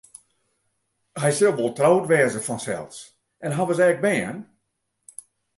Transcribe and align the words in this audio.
Hy 1.21 1.29
sil 1.37 1.55
wol 1.57 1.75
troud 1.77 2.03
wêze 2.09 2.41
fansels 2.47 2.97
en 3.45 3.55
hawwe 3.55 3.73
se 3.75 3.85
ek 3.91 4.03
bern? 4.05 4.37